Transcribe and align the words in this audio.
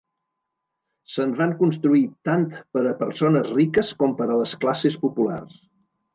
Se'n 1.15 1.35
van 1.41 1.53
construir 1.59 2.01
tant 2.29 2.47
per 2.77 2.83
a 2.93 2.95
persones 3.03 3.51
riques 3.59 3.93
com 4.01 4.17
per 4.23 4.29
a 4.31 4.41
les 4.43 4.57
classes 4.65 4.99
populars. 5.07 5.63